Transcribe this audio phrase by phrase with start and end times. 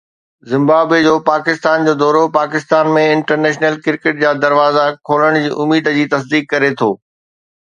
[0.51, 6.11] Zimbabwe جو پاڪستان جو دورو پاڪستان ۾ انٽرنيشنل ڪرڪيٽ جا دروازا کولڻ جي اميد جي
[6.15, 6.91] تصديق ڪري ٿو